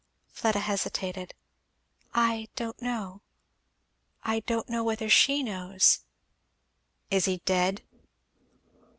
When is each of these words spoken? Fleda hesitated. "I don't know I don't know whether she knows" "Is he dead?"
Fleda 0.31 0.61
hesitated. 0.61 1.35
"I 2.11 2.47
don't 2.55 2.81
know 2.81 3.21
I 4.23 4.39
don't 4.39 4.67
know 4.67 4.83
whether 4.83 5.07
she 5.11 5.43
knows" 5.43 5.99
"Is 7.11 7.25
he 7.25 7.43
dead?" 7.45 7.83